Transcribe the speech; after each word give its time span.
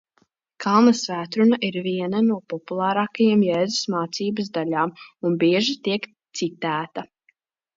Kalna 0.63 0.93
svētruna 0.99 1.59
ir 1.67 1.75
viena 1.87 2.21
no 2.29 2.37
populārākajām 2.53 3.45
Jēzus 3.49 3.83
mācības 3.97 4.49
daļām 4.59 4.95
un 5.31 5.37
bieži 5.45 5.77
tiek 5.91 6.09
citēta. 6.41 7.07